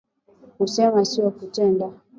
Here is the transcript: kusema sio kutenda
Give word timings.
kusema 0.57 1.05
sio 1.05 1.31
kutenda 1.31 1.91